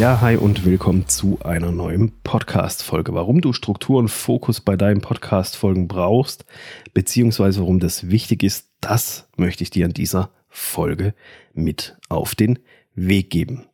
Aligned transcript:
Ja, 0.00 0.22
hi 0.22 0.36
und 0.36 0.64
willkommen 0.64 1.08
zu 1.08 1.40
einer 1.44 1.72
neuen 1.72 2.22
Podcast-Folge. 2.22 3.12
Warum 3.12 3.42
du 3.42 3.52
Struktur 3.52 3.98
und 3.98 4.08
Fokus 4.08 4.62
bei 4.62 4.74
deinen 4.74 5.02
Podcast-Folgen 5.02 5.88
brauchst, 5.88 6.46
beziehungsweise 6.94 7.60
warum 7.60 7.80
das 7.80 8.08
wichtig 8.08 8.42
ist, 8.42 8.70
das 8.80 9.28
möchte 9.36 9.62
ich 9.62 9.68
dir 9.68 9.84
an 9.84 9.92
dieser 9.92 10.30
Folge 10.48 11.12
mit 11.52 11.98
auf 12.08 12.34
den 12.34 12.60
Weg 12.94 13.28
geben. 13.28 13.66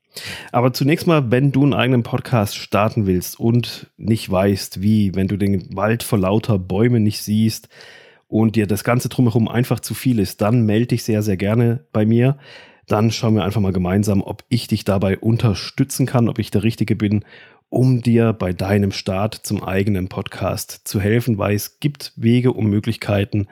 Aber 0.51 0.73
zunächst 0.73 1.07
mal, 1.07 1.31
wenn 1.31 1.53
du 1.53 1.63
einen 1.63 1.75
eigenen 1.75 2.03
Podcast 2.03 2.57
starten 2.57 3.07
willst 3.07 3.39
und 3.39 3.93
nicht 3.97 4.29
weißt, 4.29 4.83
wie, 4.83 5.15
wenn 5.15 5.29
du 5.29 5.37
den 5.37 5.77
Wald 5.77 6.03
vor 6.03 6.19
lauter 6.19 6.59
Bäumen 6.59 7.05
nicht 7.05 7.23
siehst 7.23 7.69
und 8.27 8.57
dir 8.57 8.67
das 8.67 8.83
Ganze 8.83 9.09
drumherum 9.09 9.47
einfach 9.47 9.79
zu 9.79 9.95
viel 9.95 10.19
ist, 10.19 10.41
dann 10.41 10.67
melde 10.67 10.89
dich 10.89 11.05
sehr, 11.05 11.23
sehr 11.23 11.37
gerne 11.37 11.85
bei 11.93 12.05
mir 12.05 12.37
dann 12.87 13.11
schauen 13.11 13.35
wir 13.35 13.45
einfach 13.45 13.61
mal 13.61 13.73
gemeinsam, 13.73 14.23
ob 14.23 14.45
ich 14.49 14.69
dich 14.69 14.85
dabei 14.85 15.19
unterstützen 15.19 16.07
kann, 16.07 16.29
ob 16.29 16.39
ich 16.39 16.51
der 16.51 16.63
Richtige 16.63 16.97
bin, 16.97 17.25
um 17.69 18.01
dir 18.01 18.33
bei 18.33 18.53
deinem 18.53 18.93
Start 18.93 19.35
zum 19.35 19.63
eigenen 19.63 20.09
Podcast 20.09 20.83
zu 20.85 21.01
helfen, 21.01 21.37
weil 21.37 21.57
es 21.57 21.81
gibt 21.81 22.13
Wege 22.17 22.53
und 22.53 22.67
Möglichkeiten, 22.67 23.49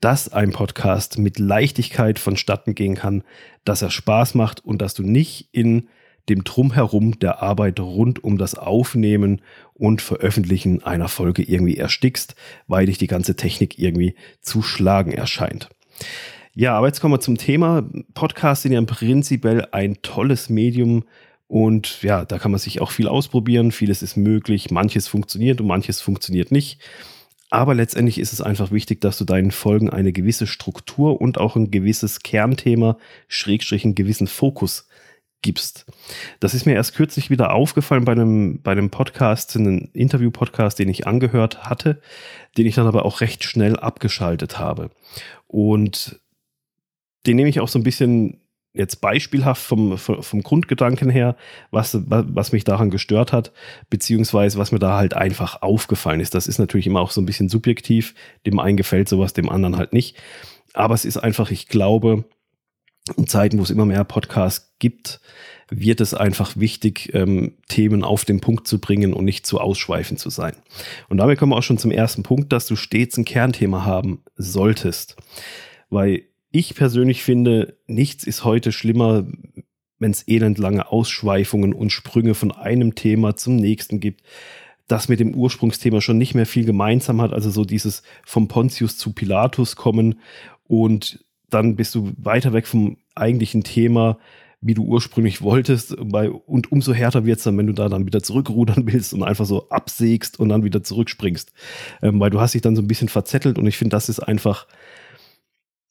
dass 0.00 0.32
ein 0.32 0.52
Podcast 0.52 1.18
mit 1.18 1.38
Leichtigkeit 1.38 2.18
vonstatten 2.18 2.74
gehen 2.74 2.94
kann, 2.94 3.24
dass 3.64 3.80
er 3.80 3.90
Spaß 3.90 4.34
macht 4.34 4.62
und 4.64 4.82
dass 4.82 4.92
du 4.92 5.02
nicht 5.02 5.48
in 5.52 5.88
dem 6.28 6.44
Drumherum 6.44 7.18
der 7.18 7.42
Arbeit 7.42 7.80
rund 7.80 8.22
um 8.22 8.38
das 8.38 8.54
Aufnehmen 8.54 9.40
und 9.74 10.02
Veröffentlichen 10.02 10.82
einer 10.82 11.08
Folge 11.08 11.42
irgendwie 11.42 11.76
erstickst, 11.76 12.34
weil 12.66 12.86
dich 12.86 12.98
die 12.98 13.06
ganze 13.06 13.36
Technik 13.36 13.78
irgendwie 13.78 14.14
zu 14.40 14.62
schlagen 14.62 15.12
erscheint. 15.12 15.68
Ja, 16.54 16.76
aber 16.76 16.86
jetzt 16.86 17.00
kommen 17.00 17.14
wir 17.14 17.20
zum 17.20 17.36
Thema. 17.36 17.84
Podcasts 18.14 18.62
sind 18.62 18.72
ja 18.72 18.82
prinzipiell 18.82 19.66
ein 19.72 19.96
tolles 20.02 20.48
Medium 20.48 21.04
und 21.48 22.02
ja, 22.02 22.24
da 22.24 22.38
kann 22.38 22.52
man 22.52 22.60
sich 22.60 22.80
auch 22.80 22.92
viel 22.92 23.08
ausprobieren. 23.08 23.72
Vieles 23.72 24.02
ist 24.02 24.16
möglich, 24.16 24.70
manches 24.70 25.08
funktioniert 25.08 25.60
und 25.60 25.66
manches 25.66 26.00
funktioniert 26.00 26.52
nicht. 26.52 26.78
Aber 27.50 27.74
letztendlich 27.74 28.18
ist 28.18 28.32
es 28.32 28.40
einfach 28.40 28.70
wichtig, 28.70 29.00
dass 29.00 29.18
du 29.18 29.24
deinen 29.24 29.50
Folgen 29.50 29.90
eine 29.90 30.12
gewisse 30.12 30.46
Struktur 30.46 31.20
und 31.20 31.38
auch 31.38 31.56
ein 31.56 31.70
gewisses 31.70 32.20
Kernthema, 32.20 32.98
Schrägstrich, 33.28 33.84
einen 33.84 33.94
gewissen 33.94 34.26
Fokus 34.28 34.88
gibst. 35.42 35.86
Das 36.40 36.54
ist 36.54 36.66
mir 36.66 36.74
erst 36.74 36.94
kürzlich 36.94 37.30
wieder 37.30 37.52
aufgefallen 37.52 38.04
bei 38.04 38.12
einem, 38.12 38.62
bei 38.62 38.72
einem 38.72 38.90
Podcast, 38.90 39.56
einem 39.56 39.90
Interview-Podcast, 39.92 40.78
den 40.78 40.88
ich 40.88 41.06
angehört 41.06 41.64
hatte, 41.64 42.00
den 42.56 42.66
ich 42.66 42.76
dann 42.76 42.86
aber 42.86 43.04
auch 43.04 43.20
recht 43.20 43.44
schnell 43.44 43.76
abgeschaltet 43.76 44.58
habe. 44.58 44.90
Und 45.46 46.20
den 47.26 47.36
nehme 47.36 47.48
ich 47.48 47.60
auch 47.60 47.68
so 47.68 47.78
ein 47.78 47.84
bisschen 47.84 48.40
jetzt 48.74 49.00
beispielhaft 49.00 49.62
vom, 49.62 49.96
vom 49.96 50.42
Grundgedanken 50.42 51.08
her, 51.08 51.36
was, 51.70 51.96
was 52.06 52.50
mich 52.50 52.64
daran 52.64 52.90
gestört 52.90 53.32
hat, 53.32 53.52
beziehungsweise 53.88 54.58
was 54.58 54.72
mir 54.72 54.80
da 54.80 54.96
halt 54.96 55.14
einfach 55.14 55.62
aufgefallen 55.62 56.20
ist. 56.20 56.34
Das 56.34 56.48
ist 56.48 56.58
natürlich 56.58 56.88
immer 56.88 57.00
auch 57.00 57.12
so 57.12 57.20
ein 57.20 57.26
bisschen 57.26 57.48
subjektiv. 57.48 58.14
Dem 58.46 58.58
einen 58.58 58.76
gefällt 58.76 59.08
sowas, 59.08 59.32
dem 59.32 59.48
anderen 59.48 59.76
halt 59.76 59.92
nicht. 59.92 60.16
Aber 60.72 60.94
es 60.94 61.04
ist 61.04 61.18
einfach, 61.18 61.52
ich 61.52 61.68
glaube, 61.68 62.24
in 63.16 63.28
Zeiten, 63.28 63.58
wo 63.58 63.62
es 63.62 63.70
immer 63.70 63.86
mehr 63.86 64.02
Podcasts 64.02 64.74
gibt, 64.80 65.20
wird 65.70 66.00
es 66.00 66.12
einfach 66.12 66.56
wichtig, 66.56 67.14
ähm, 67.14 67.56
Themen 67.68 68.02
auf 68.02 68.24
den 68.24 68.40
Punkt 68.40 68.66
zu 68.66 68.80
bringen 68.80 69.14
und 69.14 69.24
nicht 69.24 69.46
zu 69.46 69.60
ausschweifend 69.60 70.18
zu 70.18 70.30
sein. 70.30 70.54
Und 71.08 71.18
damit 71.18 71.38
kommen 71.38 71.52
wir 71.52 71.56
auch 71.56 71.62
schon 71.62 71.78
zum 71.78 71.92
ersten 71.92 72.24
Punkt, 72.24 72.52
dass 72.52 72.66
du 72.66 72.74
stets 72.76 73.16
ein 73.16 73.24
Kernthema 73.24 73.84
haben 73.84 74.24
solltest. 74.36 75.16
Weil 75.90 76.24
ich 76.54 76.76
persönlich 76.76 77.24
finde, 77.24 77.76
nichts 77.88 78.22
ist 78.22 78.44
heute 78.44 78.70
schlimmer, 78.70 79.26
wenn 79.98 80.12
es 80.12 80.22
elendlange 80.28 80.88
Ausschweifungen 80.88 81.72
und 81.72 81.90
Sprünge 81.90 82.34
von 82.34 82.52
einem 82.52 82.94
Thema 82.94 83.34
zum 83.34 83.56
nächsten 83.56 83.98
gibt, 83.98 84.22
das 84.86 85.08
mit 85.08 85.18
dem 85.18 85.34
Ursprungsthema 85.34 86.00
schon 86.00 86.16
nicht 86.16 86.36
mehr 86.36 86.46
viel 86.46 86.64
gemeinsam 86.64 87.20
hat, 87.20 87.32
also 87.32 87.50
so 87.50 87.64
dieses 87.64 88.04
vom 88.24 88.46
Pontius 88.46 88.96
zu 88.98 89.12
Pilatus 89.12 89.74
kommen 89.74 90.20
und 90.68 91.24
dann 91.50 91.74
bist 91.74 91.92
du 91.96 92.12
weiter 92.18 92.52
weg 92.52 92.68
vom 92.68 92.98
eigentlichen 93.16 93.64
Thema, 93.64 94.18
wie 94.60 94.74
du 94.74 94.84
ursprünglich 94.84 95.42
wolltest. 95.42 95.92
Und 95.92 96.70
umso 96.70 96.94
härter 96.94 97.24
wird 97.24 97.38
es 97.38 97.44
dann, 97.44 97.58
wenn 97.58 97.66
du 97.66 97.72
da 97.72 97.88
dann 97.88 98.06
wieder 98.06 98.22
zurückrudern 98.22 98.86
willst 98.92 99.12
und 99.12 99.24
einfach 99.24 99.44
so 99.44 99.68
absägst 99.70 100.38
und 100.38 100.50
dann 100.50 100.62
wieder 100.62 100.84
zurückspringst. 100.84 101.52
Ähm, 102.00 102.20
weil 102.20 102.30
du 102.30 102.40
hast 102.40 102.54
dich 102.54 102.62
dann 102.62 102.76
so 102.76 102.82
ein 102.82 102.88
bisschen 102.88 103.08
verzettelt 103.08 103.58
und 103.58 103.66
ich 103.66 103.76
finde, 103.76 103.96
das 103.96 104.08
ist 104.08 104.20
einfach 104.20 104.68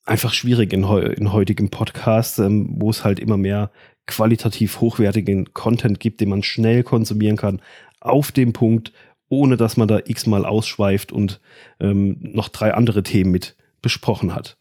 einfach 0.06 0.34
schwierig 0.34 0.74
in, 0.74 0.84
in 0.84 1.32
heutigen 1.32 1.70
Podcasts, 1.70 2.40
ähm, 2.40 2.68
wo 2.78 2.90
es 2.90 3.04
halt 3.04 3.20
immer 3.20 3.38
mehr 3.38 3.72
qualitativ 4.06 4.82
hochwertigen 4.82 5.54
Content 5.54 6.00
gibt, 6.00 6.20
den 6.22 6.30
man 6.30 6.44
schnell 6.44 6.84
konsumieren 6.84 7.38
kann, 7.38 7.62
auf 8.00 8.32
dem 8.32 8.52
Punkt, 8.52 8.92
ohne 9.30 9.56
dass 9.56 9.78
man 9.78 9.88
da 9.88 10.00
x-mal 10.04 10.46
ausschweift 10.46 11.12
und 11.12 11.40
ähm, 11.80 12.18
noch 12.22 12.50
drei 12.50 12.74
andere 12.74 13.04
Themen 13.04 13.32
mit 13.32 13.56
besprochen 13.82 14.36
hat. 14.36 14.58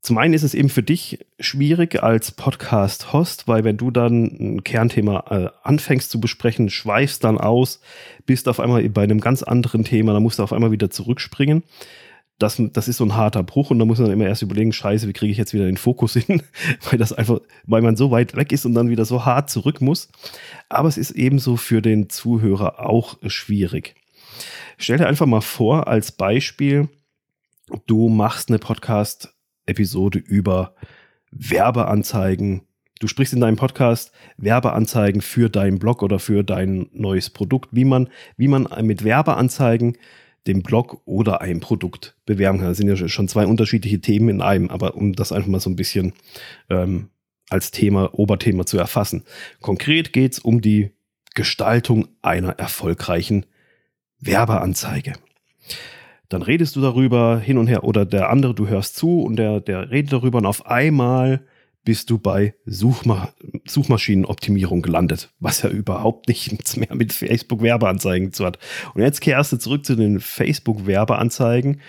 Zum 0.00 0.16
einen 0.16 0.32
ist 0.32 0.44
es 0.44 0.54
eben 0.54 0.68
für 0.68 0.82
dich 0.82 1.26
schwierig 1.40 2.02
als 2.02 2.30
Podcast-Host, 2.30 3.48
weil 3.48 3.64
wenn 3.64 3.76
du 3.76 3.90
dann 3.90 4.24
ein 4.24 4.64
Kernthema 4.64 5.24
äh, 5.28 5.50
anfängst 5.66 6.10
zu 6.10 6.20
besprechen, 6.20 6.70
schweifst 6.70 7.24
dann 7.24 7.36
aus, 7.36 7.80
bist 8.24 8.48
auf 8.48 8.60
einmal 8.60 8.88
bei 8.90 9.02
einem 9.02 9.20
ganz 9.20 9.42
anderen 9.42 9.84
Thema, 9.84 10.12
dann 10.12 10.22
musst 10.22 10.38
du 10.38 10.44
auf 10.44 10.52
einmal 10.52 10.70
wieder 10.70 10.90
zurückspringen 10.90 11.62
das, 12.38 12.62
das 12.72 12.86
ist 12.86 12.98
so 12.98 13.04
ein 13.04 13.16
harter 13.16 13.42
Bruch 13.42 13.70
und 13.70 13.78
da 13.80 13.84
muss 13.84 13.98
man 13.98 14.10
immer 14.12 14.26
erst 14.26 14.42
überlegen, 14.42 14.72
scheiße, 14.72 15.08
wie 15.08 15.12
kriege 15.12 15.32
ich 15.32 15.38
jetzt 15.38 15.54
wieder 15.54 15.66
den 15.66 15.76
Fokus 15.76 16.14
hin, 16.14 16.42
weil 16.90 16.98
das 16.98 17.12
einfach, 17.12 17.40
weil 17.64 17.82
man 17.82 17.96
so 17.96 18.10
weit 18.10 18.36
weg 18.36 18.52
ist 18.52 18.64
und 18.64 18.74
dann 18.74 18.90
wieder 18.90 19.04
so 19.04 19.24
hart 19.24 19.50
zurück 19.50 19.80
muss. 19.80 20.08
Aber 20.68 20.88
es 20.88 20.96
ist 20.96 21.10
ebenso 21.12 21.56
für 21.56 21.82
den 21.82 22.08
Zuhörer 22.08 22.86
auch 22.86 23.18
schwierig. 23.26 23.96
Stell 24.76 24.98
dir 24.98 25.08
einfach 25.08 25.26
mal 25.26 25.40
vor, 25.40 25.88
als 25.88 26.12
Beispiel, 26.12 26.88
du 27.86 28.08
machst 28.08 28.48
eine 28.48 28.60
Podcast-Episode 28.60 30.20
über 30.20 30.74
Werbeanzeigen. 31.32 32.62
Du 33.00 33.08
sprichst 33.08 33.34
in 33.34 33.40
deinem 33.40 33.56
Podcast 33.56 34.12
Werbeanzeigen 34.36 35.22
für 35.22 35.50
deinen 35.50 35.80
Blog 35.80 36.02
oder 36.04 36.20
für 36.20 36.44
dein 36.44 36.88
neues 36.92 37.30
Produkt, 37.30 37.70
wie 37.72 37.84
man, 37.84 38.08
wie 38.36 38.48
man 38.48 38.68
mit 38.82 39.02
Werbeanzeigen 39.02 39.96
den 40.48 40.62
Blog 40.62 41.02
oder 41.04 41.40
ein 41.40 41.60
Produkt 41.60 42.16
bewerben 42.26 42.58
kann. 42.58 42.68
Das 42.68 42.78
sind 42.78 42.88
ja 42.88 42.96
schon 43.08 43.28
zwei 43.28 43.46
unterschiedliche 43.46 44.00
Themen 44.00 44.28
in 44.28 44.42
einem, 44.42 44.70
aber 44.70 44.96
um 44.96 45.12
das 45.12 45.30
einfach 45.30 45.48
mal 45.48 45.60
so 45.60 45.70
ein 45.70 45.76
bisschen 45.76 46.14
ähm, 46.70 47.10
als 47.50 47.70
Thema, 47.70 48.14
Oberthema 48.14 48.66
zu 48.66 48.78
erfassen. 48.78 49.24
Konkret 49.60 50.12
geht 50.12 50.32
es 50.32 50.38
um 50.38 50.60
die 50.60 50.90
Gestaltung 51.34 52.08
einer 52.22 52.58
erfolgreichen 52.58 53.46
Werbeanzeige. 54.18 55.12
Dann 56.28 56.42
redest 56.42 56.76
du 56.76 56.80
darüber 56.80 57.38
hin 57.38 57.58
und 57.58 57.68
her 57.68 57.84
oder 57.84 58.04
der 58.04 58.30
andere, 58.30 58.54
du 58.54 58.66
hörst 58.66 58.96
zu 58.96 59.22
und 59.22 59.36
der, 59.36 59.60
der 59.60 59.90
redet 59.90 60.12
darüber 60.12 60.38
und 60.38 60.46
auf 60.46 60.66
einmal 60.66 61.46
bist 61.84 62.10
du 62.10 62.18
bei 62.18 62.54
Suchma 62.66 63.32
Suchmaschinenoptimierung 63.66 64.82
gelandet, 64.82 65.30
was 65.40 65.62
ja 65.62 65.70
überhaupt 65.70 66.28
nichts 66.28 66.76
mehr 66.76 66.94
mit 66.94 67.12
Facebook-Werbeanzeigen 67.12 68.32
zu 68.32 68.44
hat. 68.44 68.58
Und 68.94 69.02
jetzt 69.02 69.20
kehrst 69.20 69.52
du 69.52 69.56
zurück 69.56 69.84
zu 69.84 69.94
den 69.94 70.20
Facebook-Werbeanzeigen 70.20 71.80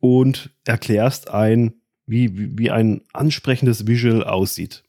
und 0.00 0.50
erklärst 0.64 1.30
ein, 1.30 1.74
wie, 2.06 2.58
wie 2.58 2.70
ein 2.70 3.00
ansprechendes 3.12 3.86
Visual 3.86 4.24
aussieht. 4.24 4.84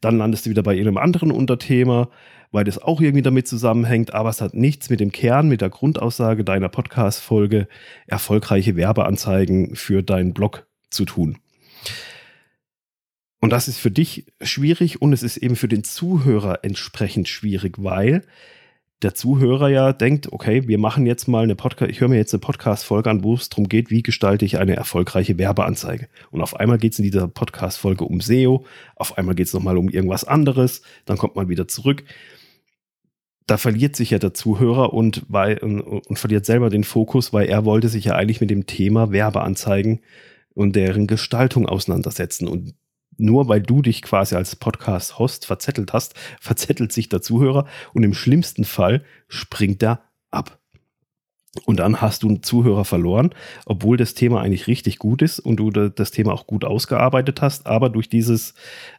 Dann 0.00 0.18
landest 0.18 0.46
du 0.46 0.50
wieder 0.50 0.62
bei 0.62 0.74
irgendeinem 0.74 1.02
anderen 1.02 1.30
Unterthema, 1.30 2.10
weil 2.52 2.64
das 2.64 2.78
auch 2.78 3.00
irgendwie 3.00 3.22
damit 3.22 3.46
zusammenhängt, 3.46 4.12
aber 4.12 4.28
es 4.28 4.40
hat 4.40 4.54
nichts 4.54 4.90
mit 4.90 5.00
dem 5.00 5.12
Kern, 5.12 5.48
mit 5.48 5.60
der 5.60 5.70
Grundaussage 5.70 6.44
deiner 6.44 6.68
Podcast-Folge 6.68 7.68
erfolgreiche 8.06 8.76
Werbeanzeigen 8.76 9.76
für 9.76 10.02
deinen 10.02 10.34
Blog 10.34 10.66
zu 10.90 11.04
tun. 11.04 11.38
Und 13.40 13.50
das 13.50 13.68
ist 13.68 13.78
für 13.78 13.90
dich 13.90 14.26
schwierig 14.42 15.00
und 15.00 15.12
es 15.12 15.22
ist 15.22 15.38
eben 15.38 15.56
für 15.56 15.68
den 15.68 15.82
Zuhörer 15.82 16.60
entsprechend 16.62 17.28
schwierig, 17.28 17.76
weil 17.78 18.22
der 19.02 19.14
Zuhörer 19.14 19.68
ja 19.68 19.92
denkt, 19.94 20.30
okay, 20.30 20.68
wir 20.68 20.78
machen 20.78 21.06
jetzt 21.06 21.26
mal 21.26 21.42
eine 21.42 21.56
Podcast, 21.56 21.90
ich 21.90 22.00
höre 22.00 22.08
mir 22.08 22.18
jetzt 22.18 22.34
eine 22.34 22.40
Podcast-Folge 22.40 23.08
an, 23.08 23.24
wo 23.24 23.34
es 23.34 23.48
darum 23.48 23.68
geht, 23.68 23.90
wie 23.90 24.02
gestalte 24.02 24.44
ich 24.44 24.58
eine 24.58 24.76
erfolgreiche 24.76 25.38
Werbeanzeige. 25.38 26.08
Und 26.30 26.42
auf 26.42 26.56
einmal 26.56 26.76
geht 26.76 26.92
es 26.92 26.98
in 26.98 27.04
dieser 27.04 27.26
Podcast-Folge 27.26 28.04
um 28.04 28.20
SEO, 28.20 28.66
auf 28.96 29.16
einmal 29.16 29.34
geht 29.34 29.46
es 29.46 29.54
nochmal 29.54 29.78
um 29.78 29.88
irgendwas 29.88 30.24
anderes, 30.24 30.82
dann 31.06 31.16
kommt 31.16 31.34
man 31.34 31.48
wieder 31.48 31.66
zurück. 31.66 32.04
Da 33.46 33.56
verliert 33.56 33.96
sich 33.96 34.10
ja 34.10 34.18
der 34.18 34.34
Zuhörer 34.34 34.92
und, 34.92 35.24
weil, 35.28 35.58
und, 35.58 35.80
und 35.80 36.18
verliert 36.18 36.44
selber 36.44 36.68
den 36.68 36.84
Fokus, 36.84 37.32
weil 37.32 37.48
er 37.48 37.64
wollte 37.64 37.88
sich 37.88 38.04
ja 38.04 38.16
eigentlich 38.16 38.42
mit 38.42 38.50
dem 38.50 38.66
Thema 38.66 39.12
Werbeanzeigen 39.12 40.00
und 40.52 40.76
deren 40.76 41.06
Gestaltung 41.06 41.66
auseinandersetzen. 41.66 42.46
Und 42.46 42.74
nur 43.16 43.48
weil 43.48 43.60
du 43.60 43.82
dich 43.82 44.02
quasi 44.02 44.34
als 44.34 44.56
Podcast-Host 44.56 45.46
verzettelt 45.46 45.92
hast, 45.92 46.14
verzettelt 46.40 46.92
sich 46.92 47.08
der 47.08 47.22
Zuhörer 47.22 47.66
und 47.92 48.02
im 48.02 48.14
schlimmsten 48.14 48.64
Fall 48.64 49.04
springt 49.28 49.82
er 49.82 50.02
ab. 50.30 50.58
Und 51.64 51.80
dann 51.80 52.00
hast 52.00 52.22
du 52.22 52.28
einen 52.28 52.44
Zuhörer 52.44 52.84
verloren, 52.84 53.30
obwohl 53.66 53.96
das 53.96 54.14
Thema 54.14 54.40
eigentlich 54.40 54.68
richtig 54.68 54.98
gut 54.98 55.20
ist 55.20 55.40
und 55.40 55.56
du 55.56 55.70
das 55.70 56.12
Thema 56.12 56.32
auch 56.32 56.46
gut 56.46 56.64
ausgearbeitet 56.64 57.42
hast, 57.42 57.66
aber 57.66 57.90
durch 57.90 58.08
dieses, 58.08 58.54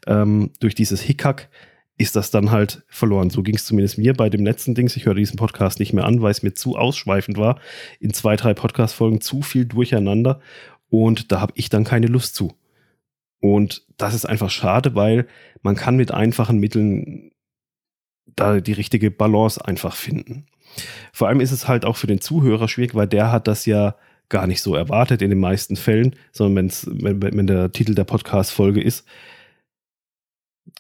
ähm, 0.05 0.51
durch 0.59 0.75
dieses 0.75 1.01
Hickhack 1.01 1.49
ist 1.97 2.15
das 2.15 2.29
dann 2.29 2.51
halt 2.51 2.83
verloren. 2.87 3.29
So 3.29 3.41
ging 3.43 3.55
es 3.55 3.65
zumindest 3.65 3.97
mir 3.97 4.13
bei 4.13 4.29
dem 4.29 4.43
letzten 4.43 4.75
Dings. 4.75 4.95
Ich 4.97 5.05
höre 5.05 5.13
diesen 5.13 5.37
Podcast 5.37 5.79
nicht 5.79 5.93
mehr 5.93 6.05
an, 6.05 6.21
weil 6.21 6.31
es 6.31 6.43
mir 6.43 6.53
zu 6.53 6.75
ausschweifend 6.75 7.37
war. 7.37 7.59
In 7.99 8.13
zwei, 8.13 8.35
drei 8.35 8.53
Podcast-Folgen 8.53 9.21
zu 9.21 9.43
viel 9.43 9.65
durcheinander 9.65 10.41
und 10.89 11.31
da 11.31 11.39
habe 11.39 11.53
ich 11.55 11.69
dann 11.69 11.85
keine 11.85 12.07
Lust 12.07 12.35
zu. 12.35 12.53
Und 13.41 13.85
das 13.97 14.13
ist 14.13 14.25
einfach 14.25 14.49
schade, 14.49 14.95
weil 14.95 15.27
man 15.61 15.75
kann 15.75 15.97
mit 15.97 16.11
einfachen 16.11 16.59
Mitteln 16.59 17.31
da 18.27 18.61
die 18.61 18.73
richtige 18.73 19.11
Balance 19.11 19.63
einfach 19.65 19.95
finden. 19.95 20.45
Vor 21.11 21.27
allem 21.27 21.41
ist 21.41 21.51
es 21.51 21.67
halt 21.67 21.83
auch 21.83 21.97
für 21.97 22.07
den 22.07 22.21
Zuhörer 22.21 22.69
schwierig, 22.69 22.95
weil 22.95 23.07
der 23.07 23.31
hat 23.31 23.47
das 23.47 23.65
ja 23.65 23.95
gar 24.29 24.47
nicht 24.47 24.61
so 24.61 24.75
erwartet 24.75 25.21
in 25.21 25.29
den 25.29 25.39
meisten 25.39 25.75
Fällen, 25.75 26.15
sondern 26.31 26.71
wenn, 26.85 27.21
wenn 27.21 27.47
der 27.47 27.71
Titel 27.71 27.95
der 27.95 28.05
Podcast-Folge 28.05 28.81
ist, 28.81 29.05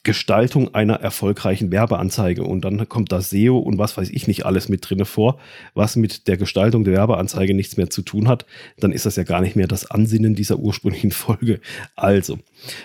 Gestaltung 0.03 0.73
einer 0.73 0.95
erfolgreichen 0.95 1.71
Werbeanzeige 1.71 2.43
und 2.43 2.65
dann 2.65 2.89
kommt 2.89 3.11
da 3.11 3.21
SEO 3.21 3.59
und 3.59 3.77
was 3.77 3.97
weiß 3.97 4.09
ich 4.09 4.27
nicht 4.27 4.45
alles 4.45 4.67
mit 4.67 4.89
drinne 4.89 5.05
vor, 5.05 5.39
was 5.75 5.95
mit 5.95 6.27
der 6.27 6.37
Gestaltung 6.37 6.83
der 6.83 6.93
Werbeanzeige 6.93 7.53
nichts 7.53 7.77
mehr 7.77 7.89
zu 7.89 8.01
tun 8.01 8.27
hat, 8.27 8.45
dann 8.77 8.91
ist 8.91 9.05
das 9.05 9.15
ja 9.15 9.23
gar 9.23 9.41
nicht 9.41 9.55
mehr 9.55 9.67
das 9.67 9.89
Ansinnen 9.89 10.33
dieser 10.33 10.57
ursprünglichen 10.57 11.11
Folge. 11.11 11.59
Also, 11.95 12.39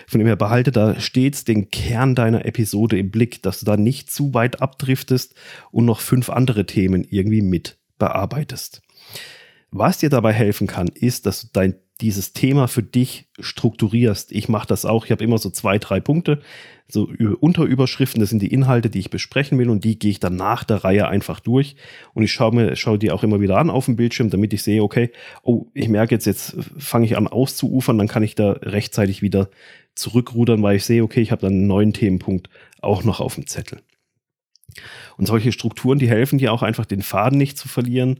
von 0.07 0.19
dem 0.19 0.27
her 0.27 0.35
behalte 0.35 0.71
da 0.71 0.99
stets 0.99 1.43
den 1.43 1.71
Kern 1.71 2.13
deiner 2.13 2.45
Episode 2.45 2.99
im 2.99 3.09
Blick, 3.09 3.41
dass 3.41 3.59
du 3.59 3.65
da 3.65 3.77
nicht 3.77 4.11
zu 4.11 4.33
weit 4.33 4.61
abdriftest 4.61 5.33
und 5.71 5.85
noch 5.85 6.01
fünf 6.01 6.29
andere 6.29 6.65
Themen 6.65 7.03
irgendwie 7.09 7.41
mit 7.41 7.77
bearbeitest. 7.97 8.81
Was 9.71 9.97
dir 9.97 10.09
dabei 10.09 10.33
helfen 10.33 10.67
kann, 10.67 10.87
ist, 10.87 11.25
dass 11.25 11.41
du 11.41 11.47
dein 11.51 11.75
dieses 12.01 12.33
Thema 12.33 12.67
für 12.67 12.83
dich 12.83 13.27
strukturierst. 13.39 14.31
Ich 14.31 14.49
mache 14.49 14.67
das 14.67 14.85
auch. 14.85 15.05
Ich 15.05 15.11
habe 15.11 15.23
immer 15.23 15.37
so 15.37 15.49
zwei, 15.49 15.79
drei 15.79 15.99
Punkte, 15.99 16.41
so 16.87 17.09
Unterüberschriften. 17.39 18.19
Das 18.19 18.29
sind 18.29 18.41
die 18.41 18.53
Inhalte, 18.53 18.89
die 18.89 18.99
ich 18.99 19.09
besprechen 19.09 19.57
will 19.57 19.69
und 19.69 19.83
die 19.83 19.97
gehe 19.97 20.11
ich 20.11 20.19
dann 20.19 20.35
nach 20.35 20.63
der 20.63 20.83
Reihe 20.83 21.07
einfach 21.07 21.39
durch. 21.39 21.75
Und 22.13 22.23
ich 22.23 22.31
schaue 22.31 22.53
mir, 22.53 22.75
schaue 22.75 22.99
die 22.99 23.11
auch 23.11 23.23
immer 23.23 23.41
wieder 23.41 23.57
an 23.57 23.69
auf 23.69 23.85
dem 23.85 23.95
Bildschirm, 23.95 24.29
damit 24.29 24.53
ich 24.53 24.63
sehe, 24.63 24.83
okay, 24.83 25.11
oh, 25.41 25.65
ich 25.73 25.89
merke 25.89 26.13
jetzt, 26.13 26.25
jetzt 26.25 26.55
fange 26.77 27.05
ich 27.05 27.17
an 27.17 27.27
auszuufern, 27.27 27.97
dann 27.97 28.07
kann 28.07 28.23
ich 28.23 28.35
da 28.35 28.51
rechtzeitig 28.51 29.21
wieder 29.21 29.49
zurückrudern, 29.95 30.61
weil 30.61 30.75
ich 30.75 30.85
sehe, 30.85 31.03
okay, 31.03 31.21
ich 31.21 31.31
habe 31.31 31.41
dann 31.41 31.53
einen 31.53 31.67
neuen 31.67 31.93
Themenpunkt 31.93 32.49
auch 32.81 33.03
noch 33.03 33.19
auf 33.19 33.35
dem 33.35 33.47
Zettel. 33.47 33.81
Und 35.17 35.25
solche 35.25 35.51
Strukturen, 35.51 35.97
die 35.97 36.09
helfen 36.09 36.37
dir 36.37 36.53
auch 36.53 36.61
einfach 36.61 36.85
den 36.85 37.01
Faden 37.01 37.39
nicht 37.39 37.57
zu 37.57 37.67
verlieren 37.67 38.19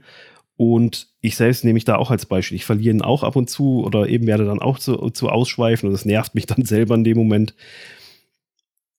und 0.58 1.08
ich 1.22 1.36
selbst 1.36 1.64
nehme 1.64 1.76
mich 1.76 1.86
da 1.86 1.96
auch 1.96 2.12
als 2.12 2.26
Beispiel. 2.26 2.56
Ich 2.56 2.66
verliere 2.66 2.96
ihn 2.96 3.04
auch 3.04 3.24
ab 3.24 3.36
und 3.36 3.50
zu 3.50 3.86
oder 3.86 4.10
eben 4.10 4.26
werde 4.26 4.46
dann 4.46 4.60
auch 4.60 4.80
zu, 4.80 5.10
zu 5.12 5.30
ausschweifen 5.30 5.88
und 5.88 5.94
das 5.94 6.06
nervt 6.06 6.36
mich 6.36 6.48
dann 6.48 6.66
selber 6.66 6.96
in 6.96 7.04
dem 7.04 7.18
Moment. 7.18 7.54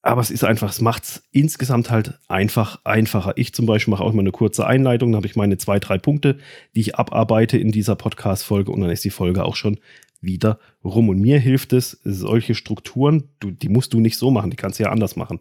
Aber 0.00 0.20
es 0.20 0.31
ist 0.31 0.44
einfach, 0.44 0.70
es 0.70 0.81
macht 0.81 1.02
es 1.05 1.22
insgesamt 1.32 1.90
halt 1.90 2.14
einfach 2.28 2.78
einfacher. 2.84 3.32
Ich 3.37 3.52
zum 3.52 3.66
Beispiel 3.66 3.90
mache 3.90 4.05
auch 4.05 4.12
immer 4.12 4.20
eine 4.20 4.31
kurze 4.31 4.66
Einleitung, 4.66 5.10
dann 5.10 5.16
habe 5.16 5.26
ich 5.26 5.34
meine 5.34 5.58
zwei, 5.58 5.81
drei 5.81 5.99
Punkte, 5.99 6.38
die 6.76 6.81
ich 6.81 6.94
abarbeite 6.94 7.58
in 7.58 7.72
dieser 7.72 7.96
Podcast-Folge 7.96 8.70
und 8.70 8.81
dann 8.81 8.90
ist 8.90 9.04
die 9.04 9.11
Folge 9.11 9.44
auch 9.44 9.56
schon 9.56 9.78
wieder 10.20 10.59
rum. 10.85 11.09
Und 11.09 11.20
mir 11.20 11.38
hilft 11.38 11.73
es, 11.73 12.00
solche 12.05 12.55
Strukturen, 12.55 13.25
du, 13.41 13.50
die 13.50 13.69
musst 13.69 13.93
du 13.93 14.00
nicht 14.00 14.17
so 14.17 14.31
machen, 14.31 14.50
die 14.50 14.56
kannst 14.56 14.79
du 14.79 14.85
ja 14.85 14.91
anders 14.91 15.17
machen. 15.17 15.41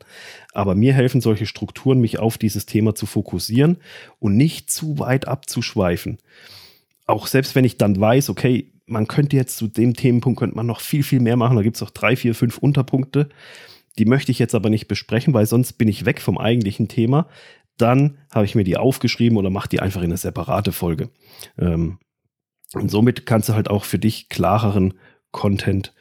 Aber 0.54 0.76
mir 0.76 0.94
helfen 0.94 1.22
solche 1.22 1.46
Strukturen, 1.46 2.00
mich 2.00 2.20
auf 2.20 2.38
dieses 2.38 2.66
Thema 2.66 2.96
zu 2.96 3.06
fokussieren 3.06 3.78
und 4.20 4.38
nicht 4.38 4.70
zu 4.72 5.00
weit 5.00 5.28
abzuschweifen. 5.28 6.18
Auch 7.06 7.28
selbst 7.28 7.56
wenn 7.56 7.66
ich 7.66 7.78
dann 7.78 8.00
weiß, 8.00 8.30
okay, 8.30 8.72
man 8.86 9.08
könnte 9.08 9.36
jetzt 9.36 9.58
zu 9.58 9.68
dem 9.68 9.96
Themenpunkt 9.96 10.40
könnte 10.40 10.56
man 10.56 10.66
noch 10.66 10.80
viel, 10.80 11.04
viel 11.04 11.20
mehr 11.20 11.36
machen. 11.36 11.58
Da 11.58 11.64
gibt 11.64 11.76
es 11.76 11.84
auch 11.84 11.90
drei, 11.90 12.16
vier, 12.16 12.34
fünf 12.34 12.58
Unterpunkte. 12.58 13.30
Die 13.98 14.06
möchte 14.06 14.32
ich 14.32 14.40
jetzt 14.40 14.56
aber 14.56 14.70
nicht 14.70 14.88
besprechen, 14.88 15.34
weil 15.34 15.46
sonst 15.46 15.74
bin 15.74 15.88
ich 15.88 16.06
weg 16.06 16.22
vom 16.22 16.38
eigentlichen 16.38 16.88
Thema. 16.88 17.28
Dann 17.78 18.18
habe 18.32 18.46
ich 18.46 18.56
mir 18.56 18.64
die 18.64 18.78
aufgeschrieben 18.78 19.38
oder 19.38 19.50
mache 19.50 19.70
die 19.70 19.80
einfach 19.80 20.02
in 20.02 20.08
eine 20.08 20.18
separate 20.18 20.72
Folge. 20.72 21.10
Ähm, 21.58 22.00
und 22.74 22.90
somit 22.90 23.26
kannst 23.26 23.50
du 23.50 23.54
halt 23.54 23.70
auch 23.70 23.86
für 23.86 24.00
dich 24.00 24.30
klareren 24.30 24.94
Content 25.32 25.94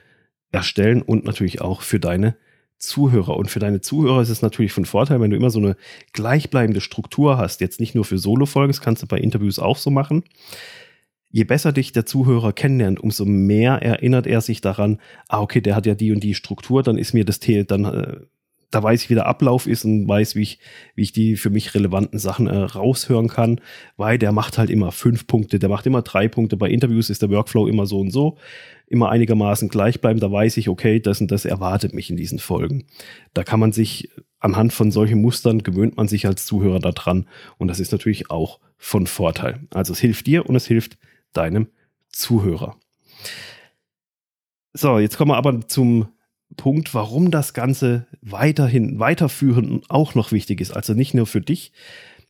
erstellen 0.53 1.03
und 1.03 1.25
natürlich 1.25 1.61
auch 1.61 1.83
für 1.83 2.01
deine 2.01 2.37
Zuhörer. 2.79 3.37
Und 3.37 3.51
für 3.51 3.59
deine 3.59 3.81
Zuhörer 3.81 4.21
ist 4.21 4.29
es 4.29 4.43
natürlich 4.43 4.73
von 4.73 4.85
Vorteil, 4.85 5.21
wenn 5.21 5.31
du 5.31 5.37
immer 5.37 5.51
so 5.51 5.59
eine 5.59 5.77
gleichbleibende 6.13 6.81
Struktur 6.81 7.39
hast. 7.39 7.61
Jetzt 7.61 7.81
nicht 7.81 7.95
nur 7.95 8.05
für 8.05 8.19
Solo-Folgen, 8.19 8.73
das 8.73 8.81
kannst 8.81 9.03
du 9.03 9.07
bei 9.07 9.19
Interviews 9.19 9.59
auch 9.59 9.79
so 9.79 9.91
machen. 9.91 10.25
Je 11.31 11.45
besser 11.45 11.73
dich 11.73 11.93
der 11.93 12.07
Zuhörer 12.07 12.53
kennenlernt, 12.53 13.01
umso 13.01 13.25
mehr 13.25 13.83
erinnert 13.83 14.27
er 14.27 14.41
sich 14.41 14.61
daran, 14.61 15.01
ah, 15.29 15.41
okay, 15.41 15.61
der 15.61 15.75
hat 15.75 15.87
ja 15.87 15.95
die 15.95 16.13
und 16.13 16.21
die 16.21 16.35
Struktur, 16.35 16.83
dann 16.83 16.99
ist 16.99 17.15
mir 17.15 17.25
das 17.25 17.41
Thema, 17.41 17.65
dann 17.65 17.85
äh, 17.85 18.17
da 18.71 18.83
weiß 18.83 19.03
ich, 19.03 19.11
wie 19.11 19.15
der 19.15 19.27
Ablauf 19.27 19.67
ist 19.67 19.85
und 19.85 20.09
weiß, 20.09 20.35
wie 20.35 20.43
ich, 20.43 20.59
wie 20.95 21.03
ich 21.03 21.13
die 21.13 21.37
für 21.37 21.51
mich 21.51 21.75
relevanten 21.75 22.19
Sachen 22.19 22.47
äh, 22.47 22.57
raushören 22.57 23.29
kann, 23.29 23.61
weil 23.97 24.19
der 24.19 24.33
macht 24.33 24.59
halt 24.59 24.71
immer 24.71 24.93
fünf 24.93 25.27
Punkte, 25.27 25.59
der 25.59 25.69
macht 25.69 25.87
immer 25.87 26.03
drei 26.03 26.29
Punkte. 26.29 26.57
Bei 26.57 26.69
Interviews 26.69 27.11
ist 27.11 27.23
der 27.23 27.31
Workflow 27.31 27.69
immer 27.69 27.87
so 27.87 28.01
und 28.01 28.11
so, 28.11 28.37
immer 28.87 29.11
einigermaßen 29.11 29.69
gleich 29.69 30.01
bleiben. 30.01 30.21
Da 30.21 30.31
weiß 30.31 30.57
ich, 30.57 30.69
okay, 30.69 31.01
das 31.01 31.21
und 31.21 31.31
das 31.31 31.45
erwartet 31.45 31.95
mich 31.95 32.11
in 32.11 32.17
diesen 32.17 32.39
Folgen. 32.39 32.87
Da 33.35 33.45
kann 33.45 33.61
man 33.61 33.73
sich 33.73 34.11
anhand 34.39 34.73
von 34.73 34.91
solchen 34.91 35.21
Mustern 35.21 35.63
gewöhnt 35.63 35.97
man 35.97 36.09
sich 36.09 36.27
als 36.27 36.47
Zuhörer 36.47 36.79
daran 36.79 37.27
und 37.59 37.69
das 37.69 37.81
ist 37.81 37.93
natürlich 37.93 38.31
auch 38.31 38.61
von 38.77 39.07
Vorteil. 39.07 39.61
Also 39.73 39.93
es 39.93 40.01
hilft 40.01 40.27
dir 40.27 40.47
und 40.47 40.57
es 40.57 40.67
hilft 40.67 40.99
deinem 41.33 41.69
Zuhörer. 42.11 42.77
So, 44.73 44.99
jetzt 44.99 45.17
kommen 45.17 45.31
wir 45.31 45.37
aber 45.37 45.67
zum 45.67 46.09
Punkt, 46.57 46.95
warum 46.95 47.31
das 47.31 47.55
Ganze 47.55 48.07
weiterhin 48.23 48.99
weiterführen 48.99 49.83
auch 49.89 50.15
noch 50.15 50.33
wichtig 50.33 50.61
ist. 50.61 50.73
Also 50.73 50.95
nicht 50.95 51.15
nur 51.15 51.27
für 51.27 51.41
dich, 51.41 51.73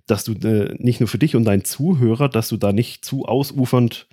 dass 0.06 0.24
du 0.24 0.32
äh, 0.32 0.74
nicht 0.78 1.00
nur 1.00 1.08
für 1.08 1.18
dich 1.18 1.36
und 1.36 1.44
deinen 1.44 1.64
Zuhörer, 1.64 2.28
dass 2.28 2.48
du 2.48 2.56
da 2.56 2.72
nicht 2.72 3.04
zu 3.04 3.26
ausufernd 3.26 4.06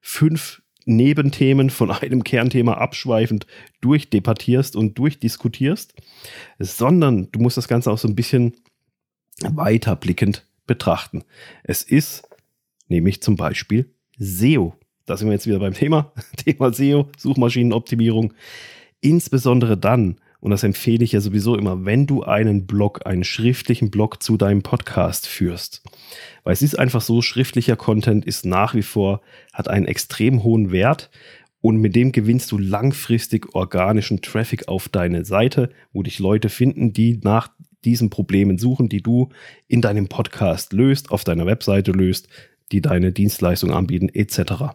fünf 0.00 0.62
Nebenthemen 0.86 1.70
von 1.70 1.90
einem 1.90 2.24
Kernthema 2.24 2.74
abschweifend 2.74 3.46
durchdebattierst 3.80 4.76
und 4.76 4.98
durchdiskutierst, 4.98 5.94
sondern 6.58 7.30
du 7.32 7.40
musst 7.40 7.56
das 7.56 7.68
Ganze 7.68 7.90
auch 7.90 7.98
so 7.98 8.08
ein 8.08 8.16
bisschen 8.16 8.54
weiterblickend 9.42 10.46
betrachten. 10.66 11.24
Es 11.64 11.82
ist 11.82 12.28
nämlich 12.88 13.22
zum 13.22 13.36
Beispiel 13.36 13.90
SEO. 14.18 14.74
Da 15.06 15.16
sind 15.16 15.28
wir 15.28 15.32
jetzt 15.32 15.46
wieder 15.46 15.58
beim 15.58 15.74
Thema, 15.74 16.12
Thema 16.36 16.72
SEO, 16.72 17.08
Suchmaschinenoptimierung. 17.18 18.34
Insbesondere 19.00 19.76
dann, 19.76 20.16
und 20.40 20.50
das 20.50 20.62
empfehle 20.62 21.04
ich 21.04 21.12
ja 21.12 21.20
sowieso 21.20 21.56
immer, 21.56 21.84
wenn 21.84 22.06
du 22.06 22.22
einen 22.22 22.66
Blog, 22.66 23.06
einen 23.06 23.24
schriftlichen 23.24 23.90
Blog 23.90 24.22
zu 24.22 24.36
deinem 24.36 24.62
Podcast 24.62 25.26
führst. 25.26 25.82
Weil 26.44 26.52
es 26.52 26.62
ist 26.62 26.78
einfach 26.78 27.00
so, 27.00 27.22
schriftlicher 27.22 27.76
Content 27.76 28.24
ist 28.24 28.44
nach 28.44 28.74
wie 28.74 28.82
vor, 28.82 29.20
hat 29.52 29.68
einen 29.68 29.86
extrem 29.86 30.42
hohen 30.42 30.70
Wert 30.70 31.10
und 31.60 31.76
mit 31.76 31.94
dem 31.94 32.12
gewinnst 32.12 32.50
du 32.52 32.58
langfristig 32.58 33.54
organischen 33.54 34.22
Traffic 34.22 34.68
auf 34.68 34.88
deine 34.88 35.24
Seite, 35.24 35.70
wo 35.92 36.02
dich 36.02 36.18
Leute 36.18 36.48
finden, 36.48 36.92
die 36.92 37.20
nach 37.22 37.50
diesen 37.84 38.10
Problemen 38.10 38.58
suchen, 38.58 38.88
die 38.88 39.02
du 39.02 39.30
in 39.68 39.80
deinem 39.80 40.08
Podcast 40.08 40.72
löst, 40.72 41.10
auf 41.10 41.24
deiner 41.24 41.46
Webseite 41.46 41.92
löst, 41.92 42.28
die 42.72 42.80
deine 42.80 43.12
Dienstleistung 43.12 43.72
anbieten, 43.72 44.08
etc. 44.08 44.74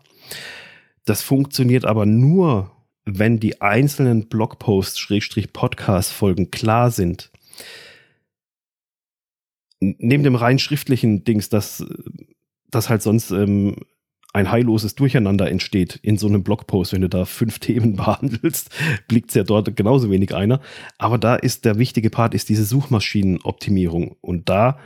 Das 1.05 1.21
funktioniert 1.21 1.85
aber 1.85 2.05
nur, 2.05 2.71
wenn 3.05 3.39
die 3.39 3.61
einzelnen 3.61 4.27
Blogposts-Podcast-Folgen 4.27 6.51
klar 6.51 6.91
sind, 6.91 7.31
neben 9.79 10.23
dem 10.23 10.35
rein 10.35 10.59
schriftlichen 10.59 11.23
Dings, 11.23 11.47
dass, 11.49 11.85
dass 12.69 12.89
halt 12.89 13.03
sonst 13.03 13.31
ähm, 13.31 13.77
ein 14.33 14.51
heilloses 14.51 14.95
Durcheinander 14.95 15.49
entsteht 15.49 15.97
in 16.01 16.17
so 16.17 16.27
einem 16.27 16.43
Blogpost, 16.43 16.91
wenn 16.93 17.01
du 17.01 17.09
da 17.09 17.25
fünf 17.25 17.59
Themen 17.59 17.95
behandelst, 17.95 18.69
blickt 19.07 19.29
es 19.29 19.35
ja 19.35 19.43
dort 19.43 19.75
genauso 19.75 20.09
wenig 20.09 20.33
einer. 20.35 20.59
Aber 20.97 21.17
da 21.17 21.35
ist 21.35 21.65
der 21.65 21.77
wichtige 21.77 22.09
Part, 22.09 22.33
ist 22.33 22.49
diese 22.49 22.65
Suchmaschinenoptimierung. 22.65 24.15
Und 24.21 24.49
da 24.49 24.79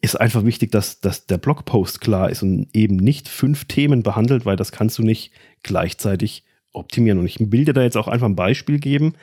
ist 0.00 0.20
einfach 0.20 0.44
wichtig, 0.44 0.72
dass, 0.72 1.00
dass 1.00 1.26
der 1.26 1.38
Blogpost 1.38 2.00
klar 2.00 2.30
ist 2.30 2.42
und 2.42 2.68
eben 2.74 2.96
nicht 2.96 3.28
fünf 3.28 3.66
Themen 3.66 4.02
behandelt, 4.02 4.44
weil 4.44 4.56
das 4.56 4.72
kannst 4.72 4.98
du 4.98 5.02
nicht 5.02 5.30
gleichzeitig 5.62 6.44
optimieren. 6.74 7.18
Und 7.18 7.26
ich 7.26 7.38
will 7.40 7.64
dir 7.64 7.72
da 7.72 7.82
jetzt 7.82 7.96
auch 7.96 8.08
einfach 8.08 8.26
ein 8.26 8.36
Beispiel 8.36 8.78
geben, 8.78 9.14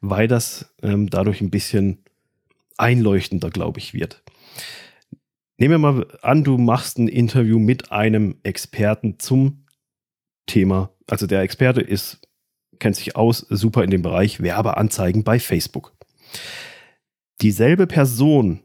weil 0.00 0.28
das 0.28 0.74
ähm, 0.82 1.08
dadurch 1.08 1.40
ein 1.40 1.50
bisschen 1.50 1.98
einleuchtender, 2.76 3.50
glaube 3.50 3.78
ich, 3.78 3.94
wird. 3.94 4.22
Nehmen 5.58 5.74
wir 5.82 5.92
mal 5.92 6.18
an, 6.20 6.44
du 6.44 6.58
machst 6.58 6.98
ein 6.98 7.08
Interview 7.08 7.58
mit 7.58 7.90
einem 7.90 8.36
Experten 8.42 9.18
zum 9.18 9.64
Thema. 10.44 10.90
Also 11.06 11.26
der 11.26 11.40
Experte 11.40 11.80
ist, 11.80 12.20
kennt 12.78 12.96
sich 12.96 13.16
aus, 13.16 13.38
super 13.48 13.82
in 13.82 13.90
dem 13.90 14.02
Bereich 14.02 14.42
Werbeanzeigen 14.42 15.24
bei 15.24 15.38
Facebook. 15.38 15.94
Dieselbe 17.40 17.86
Person, 17.86 18.60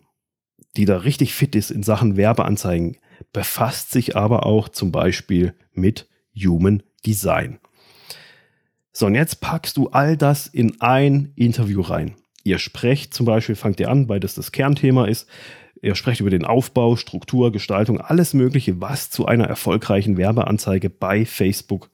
die 0.75 0.86
da 0.86 0.98
richtig 0.98 1.33
fit 1.33 1.55
ist 1.55 1.71
in 1.71 1.83
Sachen 1.83 2.17
Werbeanzeigen, 2.17 2.98
befasst 3.31 3.91
sich 3.91 4.15
aber 4.15 4.45
auch 4.45 4.69
zum 4.69 4.91
Beispiel 4.91 5.53
mit 5.74 6.10
Human 6.36 6.83
Design. 7.05 7.60
So, 8.93 9.05
und 9.05 9.15
jetzt 9.15 9.41
packst 9.41 9.77
du 9.77 9.89
all 9.89 10.17
das 10.17 10.48
in 10.48 10.81
ein 10.81 11.31
Interview 11.36 11.81
rein. 11.81 12.15
ihr 12.43 12.57
sprecht 12.57 13.13
zum 13.13 13.25
Beispiel, 13.25 13.55
fangt 13.55 13.79
ihr 13.79 13.89
an, 13.89 14.10
weil 14.10 14.19
das 14.19 14.33
das 14.33 14.51
Kernthema 14.51 15.05
ist. 15.05 15.27
Ihr 15.81 15.95
sprecht 15.95 16.21
über 16.21 16.29
den 16.29 16.45
Aufbau, 16.45 16.95
Struktur, 16.95 17.51
Gestaltung, 17.51 18.01
alles 18.01 18.33
Mögliche, 18.33 18.81
was 18.81 19.10
zu 19.10 19.25
einer 19.25 19.45
erfolgreichen 19.45 20.17
Werbeanzeige 20.17 20.89
bei 20.89 21.25
Facebook 21.25 21.89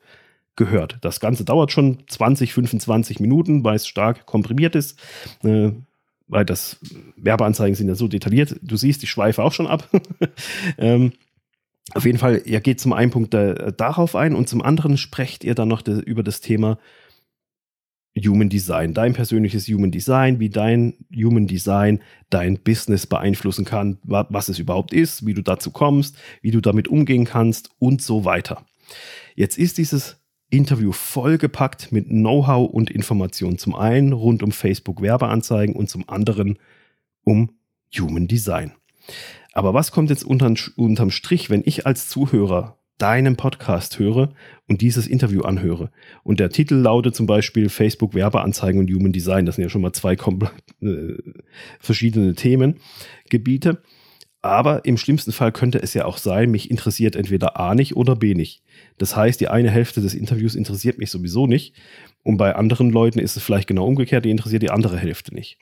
gehört. 0.55 0.97
Das 1.01 1.19
Ganze 1.19 1.45
dauert 1.45 1.71
schon 1.71 2.03
20, 2.07 2.53
25 2.53 3.19
Minuten, 3.19 3.63
weil 3.63 3.75
es 3.75 3.87
stark 3.87 4.25
komprimiert 4.25 4.75
ist. 4.75 4.99
Äh, 5.43 5.71
weil 6.27 6.45
das 6.45 6.77
Werbeanzeigen 7.15 7.75
sind 7.75 7.87
ja 7.87 7.95
so 7.95 8.07
detailliert. 8.07 8.55
Du 8.61 8.75
siehst, 8.75 9.01
ich 9.03 9.09
schweife 9.09 9.43
auch 9.43 9.53
schon 9.53 9.67
ab. 9.67 9.87
ähm, 10.77 11.13
auf 11.93 12.05
jeden 12.05 12.17
Fall, 12.17 12.41
ihr 12.45 12.59
geht 12.59 12.79
zum 12.79 12.93
einen 12.93 13.11
Punkt 13.11 13.33
äh, 13.33 13.71
darauf 13.73 14.15
ein 14.15 14.35
und 14.35 14.49
zum 14.49 14.61
anderen 14.61 14.97
sprecht 14.97 15.43
ihr 15.43 15.55
dann 15.55 15.69
noch 15.69 15.81
de, 15.81 15.99
über 15.99 16.23
das 16.23 16.41
Thema 16.41 16.77
Human 18.25 18.49
Design, 18.49 18.93
dein 18.93 19.13
persönliches 19.13 19.67
Human 19.67 19.91
Design, 19.91 20.39
wie 20.39 20.49
dein 20.49 20.95
Human 21.15 21.47
Design 21.47 22.01
dein 22.29 22.57
Business 22.57 23.05
beeinflussen 23.05 23.65
kann, 23.65 23.99
was 24.03 24.49
es 24.49 24.59
überhaupt 24.59 24.93
ist, 24.93 25.25
wie 25.25 25.33
du 25.33 25.41
dazu 25.41 25.71
kommst, 25.71 26.17
wie 26.41 26.51
du 26.51 26.61
damit 26.61 26.87
umgehen 26.87 27.25
kannst 27.25 27.69
und 27.79 28.01
so 28.01 28.25
weiter. 28.25 28.65
Jetzt 29.35 29.57
ist 29.57 29.77
dieses 29.77 30.17
Interview 30.49 30.91
vollgepackt 30.91 31.91
mit 31.91 32.07
Know-how 32.07 32.69
und 32.69 32.89
Informationen. 32.89 33.57
Zum 33.57 33.75
einen 33.75 34.13
rund 34.13 34.41
um 34.43 34.51
Facebook 34.51 35.01
Werbeanzeigen 35.01 35.75
und 35.75 35.89
zum 35.89 36.07
anderen 36.07 36.57
um 37.23 37.51
Human 37.97 38.27
Design. 38.27 38.71
Aber 39.57 39.73
was 39.73 39.91
kommt 39.91 40.11
jetzt 40.11 40.23
unterm, 40.23 40.53
unterm 40.75 41.09
Strich, 41.09 41.49
wenn 41.49 41.63
ich 41.65 41.87
als 41.87 42.07
Zuhörer 42.09 42.77
deinen 42.99 43.37
Podcast 43.37 43.97
höre 43.97 44.29
und 44.67 44.81
dieses 44.81 45.07
Interview 45.07 45.41
anhöre? 45.41 45.89
Und 46.21 46.39
der 46.39 46.51
Titel 46.51 46.75
lautet 46.75 47.15
zum 47.15 47.25
Beispiel 47.25 47.67
Facebook 47.69 48.13
Werbeanzeigen 48.13 48.79
und 48.79 48.91
Human 48.91 49.13
Design. 49.13 49.47
Das 49.47 49.55
sind 49.55 49.63
ja 49.63 49.69
schon 49.69 49.81
mal 49.81 49.93
zwei 49.93 50.13
äh, 50.13 51.17
verschiedene 51.79 52.35
Themengebiete. 52.35 53.81
Aber 54.43 54.85
im 54.85 54.95
schlimmsten 54.95 55.31
Fall 55.31 55.51
könnte 55.51 55.81
es 55.81 55.95
ja 55.95 56.05
auch 56.05 56.19
sein, 56.19 56.51
mich 56.51 56.69
interessiert 56.69 57.15
entweder 57.15 57.59
A 57.59 57.73
nicht 57.73 57.95
oder 57.95 58.15
B 58.15 58.35
nicht. 58.35 58.61
Das 58.99 59.15
heißt, 59.15 59.41
die 59.41 59.47
eine 59.47 59.71
Hälfte 59.71 60.01
des 60.01 60.13
Interviews 60.13 60.53
interessiert 60.53 60.99
mich 60.99 61.09
sowieso 61.09 61.47
nicht. 61.47 61.73
Und 62.21 62.37
bei 62.37 62.53
anderen 62.53 62.91
Leuten 62.91 63.17
ist 63.17 63.35
es 63.35 63.41
vielleicht 63.41 63.67
genau 63.67 63.87
umgekehrt, 63.87 64.23
die 64.23 64.29
interessiert 64.29 64.61
die 64.61 64.69
andere 64.69 64.99
Hälfte 64.99 65.33
nicht. 65.33 65.57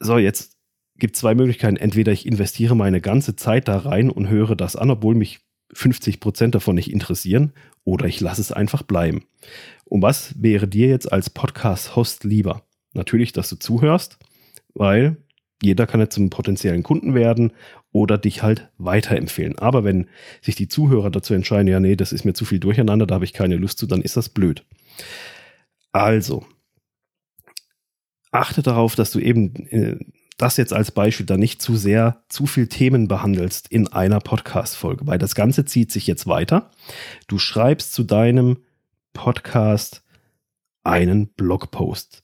So, 0.00 0.18
jetzt 0.18 0.57
gibt 0.98 1.16
zwei 1.16 1.34
Möglichkeiten. 1.34 1.76
Entweder 1.76 2.12
ich 2.12 2.26
investiere 2.26 2.76
meine 2.76 3.00
ganze 3.00 3.36
Zeit 3.36 3.68
da 3.68 3.78
rein 3.78 4.10
und 4.10 4.28
höre 4.28 4.56
das 4.56 4.76
an, 4.76 4.90
obwohl 4.90 5.14
mich 5.14 5.40
50 5.72 6.20
Prozent 6.20 6.54
davon 6.54 6.74
nicht 6.74 6.90
interessieren, 6.92 7.52
oder 7.84 8.06
ich 8.06 8.20
lasse 8.20 8.40
es 8.40 8.52
einfach 8.52 8.82
bleiben. 8.82 9.24
Und 9.84 10.02
was 10.02 10.34
wäre 10.42 10.68
dir 10.68 10.88
jetzt 10.88 11.10
als 11.10 11.30
Podcast-Host 11.30 12.24
lieber? 12.24 12.62
Natürlich, 12.94 13.32
dass 13.32 13.48
du 13.48 13.56
zuhörst, 13.56 14.18
weil 14.74 15.16
jeder 15.62 15.86
kann 15.86 16.00
jetzt 16.00 16.14
zum 16.14 16.30
potenziellen 16.30 16.82
Kunden 16.82 17.14
werden 17.14 17.52
oder 17.90 18.18
dich 18.18 18.42
halt 18.42 18.70
weiterempfehlen. 18.78 19.58
Aber 19.58 19.84
wenn 19.84 20.08
sich 20.40 20.54
die 20.54 20.68
Zuhörer 20.68 21.10
dazu 21.10 21.34
entscheiden, 21.34 21.68
ja, 21.68 21.80
nee, 21.80 21.96
das 21.96 22.12
ist 22.12 22.24
mir 22.24 22.34
zu 22.34 22.44
viel 22.44 22.60
durcheinander, 22.60 23.06
da 23.06 23.16
habe 23.16 23.24
ich 23.24 23.32
keine 23.32 23.56
Lust 23.56 23.78
zu, 23.78 23.86
dann 23.86 24.02
ist 24.02 24.16
das 24.16 24.28
blöd. 24.28 24.64
Also, 25.92 26.46
achte 28.30 28.62
darauf, 28.62 28.94
dass 28.94 29.10
du 29.10 29.18
eben 29.18 29.54
äh, 29.66 29.96
das 30.38 30.56
jetzt 30.56 30.72
als 30.72 30.92
Beispiel 30.92 31.26
da 31.26 31.36
nicht 31.36 31.60
zu 31.60 31.76
sehr 31.76 32.22
zu 32.28 32.46
viel 32.46 32.68
Themen 32.68 33.08
behandelst 33.08 33.68
in 33.68 33.88
einer 33.88 34.20
Podcast-Folge, 34.20 35.06
weil 35.06 35.18
das 35.18 35.34
Ganze 35.34 35.64
zieht 35.64 35.92
sich 35.92 36.06
jetzt 36.06 36.26
weiter. 36.26 36.70
Du 37.26 37.38
schreibst 37.38 37.92
zu 37.92 38.04
deinem 38.04 38.58
Podcast 39.12 40.02
einen 40.84 41.28
Blogpost. 41.34 42.22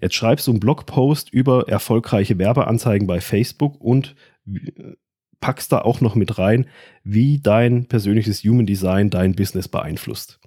Jetzt 0.00 0.14
schreibst 0.14 0.46
du 0.46 0.52
einen 0.52 0.60
Blogpost 0.60 1.30
über 1.30 1.68
erfolgreiche 1.68 2.38
Werbeanzeigen 2.38 3.06
bei 3.06 3.20
Facebook 3.20 3.80
und 3.80 4.16
packst 5.40 5.70
da 5.70 5.80
auch 5.82 6.00
noch 6.00 6.14
mit 6.14 6.38
rein, 6.38 6.66
wie 7.04 7.40
dein 7.40 7.86
persönliches 7.86 8.42
Human 8.42 8.66
Design 8.66 9.10
dein 9.10 9.34
Business 9.34 9.68
beeinflusst. 9.68 10.40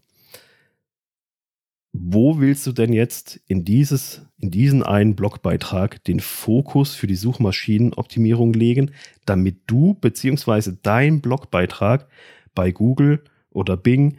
Wo 1.96 2.40
willst 2.40 2.66
du 2.66 2.72
denn 2.72 2.92
jetzt 2.92 3.40
in, 3.48 3.64
dieses, 3.66 4.26
in 4.40 4.50
diesen 4.50 4.82
einen 4.82 5.16
Blogbeitrag 5.16 6.04
den 6.04 6.20
Fokus 6.20 6.96
für 6.96 7.06
die 7.06 7.16
Suchmaschinenoptimierung 7.16 8.52
legen, 8.52 8.92
damit 9.26 9.62
du 9.68 9.94
bzw. 9.94 10.74
dein 10.82 11.22
Blogbeitrag 11.22 12.08
bei 12.56 12.72
Google 12.72 13.24
oder 13.52 13.78
Bing 13.78 14.18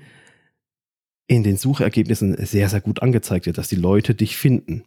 in 1.26 1.43
den 1.43 1.57
Suchergebnissen 1.57 2.37
sehr, 2.47 2.69
sehr 2.69 2.81
gut 2.81 3.02
angezeigt 3.02 3.47
wird, 3.47 3.59
dass 3.59 3.69
die 3.69 3.76
Leute 3.76 4.14
dich 4.14 4.37
finden? 4.37 4.85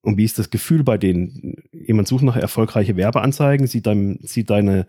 Und 0.00 0.16
wie 0.16 0.24
ist 0.24 0.38
das 0.38 0.48
Gefühl 0.48 0.82
bei 0.82 0.96
denen? 0.96 1.56
Jemand 1.72 2.08
sucht 2.08 2.24
nach 2.24 2.36
erfolgreiche 2.36 2.96
Werbeanzeigen, 2.96 3.66
sieht, 3.66 3.86
dein, 3.86 4.18
sieht 4.22 4.48
deine, 4.48 4.86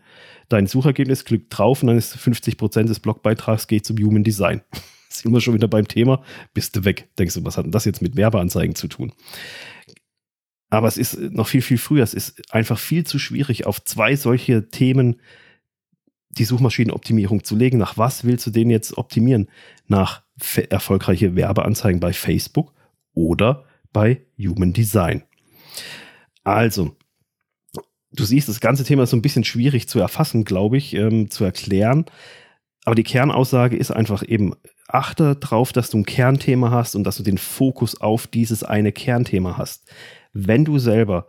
dein 0.48 0.68
Suchergebnis, 0.68 1.26
klickt 1.26 1.58
drauf 1.58 1.84
und 1.84 1.88
dann 1.88 1.98
ist 1.98 2.16
50 2.16 2.58
Prozent 2.58 2.88
des 2.88 3.02
Blogbeitrags 3.02 3.68
geht 3.68 3.86
zum 3.86 3.98
Human 3.98 4.24
Design. 4.24 4.62
Sind 5.10 5.32
wir 5.32 5.42
schon 5.42 5.54
wieder 5.54 5.68
beim 5.68 5.88
Thema, 5.88 6.24
bist 6.54 6.76
du 6.76 6.84
weg. 6.84 7.10
Denkst 7.18 7.36
du, 7.36 7.46
was 7.46 7.58
hat 7.58 7.66
denn 7.66 7.72
das 7.72 7.86
jetzt 7.86 8.02
mit 8.02 8.16
Werbeanzeigen 8.16 8.76
zu 8.76 8.88
tun? 8.88 9.14
Aber 10.70 10.88
es 10.88 10.98
ist 10.98 11.18
noch 11.20 11.48
viel, 11.48 11.62
viel 11.62 11.78
früher. 11.78 12.04
Es 12.04 12.14
ist 12.14 12.54
einfach 12.54 12.80
viel 12.80 13.06
zu 13.06 13.20
schwierig, 13.20 13.66
auf 13.66 13.84
zwei 13.84 14.16
solche 14.16 14.68
Themen 14.70 15.22
die 16.30 16.46
Suchmaschinenoptimierung 16.46 17.44
zu 17.44 17.56
legen. 17.56 17.78
Nach 17.78 17.98
was 17.98 18.26
willst 18.26 18.46
du 18.48 18.52
den 18.52 18.70
jetzt 18.70 18.98
optimieren? 18.98 19.48
Nach 19.88 20.24
erfolgreiche 20.70 21.36
Werbeanzeigen 21.36 22.00
bei 22.00 22.12
Facebook 22.12 22.74
oder 23.14 23.64
bei 23.94 24.26
Human 24.38 24.74
Design. 24.74 25.24
Also, 26.44 26.96
du 28.12 28.26
siehst, 28.26 28.50
das 28.50 28.60
ganze 28.60 28.84
Thema 28.84 29.04
ist 29.04 29.12
so 29.12 29.18
ein 29.18 29.22
bisschen 29.22 29.46
schwierig 29.46 29.88
zu 29.88 30.00
erfassen, 30.00 30.44
glaube 30.44 30.78
ich, 30.78 30.94
ähm, 30.94 31.30
zu 31.30 31.46
erklären. 31.46 32.06
Aber 32.86 32.96
die 32.96 33.04
Kernaussage 33.04 33.76
ist 33.76 33.92
einfach 33.92 34.24
eben, 34.26 34.54
achte 34.88 35.36
darauf, 35.36 35.74
dass 35.74 35.90
du 35.90 35.98
ein 35.98 36.06
Kernthema 36.06 36.70
hast 36.70 36.96
und 36.96 37.04
dass 37.04 37.18
du 37.18 37.24
den 37.24 37.40
Fokus 37.40 38.00
auf 38.00 38.28
dieses 38.28 38.64
eine 38.64 38.92
Kernthema 38.92 39.58
hast. 39.58 39.92
Wenn 40.34 40.64
du 40.64 40.78
selber 40.78 41.28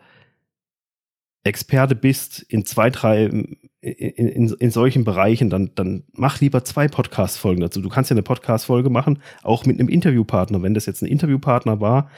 Experte 1.45 1.95
bist 1.95 2.43
in 2.43 2.67
zwei, 2.67 2.91
drei, 2.91 3.25
in, 3.25 3.57
in, 3.81 4.49
in 4.49 4.71
solchen 4.71 5.05
Bereichen, 5.05 5.49
dann, 5.49 5.71
dann 5.75 6.05
mach 6.13 6.41
lieber 6.41 6.65
zwei 6.65 6.89
Podcast-Folgen 6.89 7.61
dazu. 7.61 7.81
Du 7.81 7.89
kannst 7.89 8.11
ja 8.11 8.15
eine 8.15 8.23
Podcast-Folge 8.23 8.91
machen, 8.91 9.21
auch 9.43 9.65
mit 9.65 9.79
einem 9.79 9.89
Interviewpartner. 9.89 10.63
Wenn 10.63 10.75
das 10.75 10.87
jetzt 10.87 11.03
ein 11.03 11.07
Interviewpartner 11.07 11.81
war, 11.81 12.11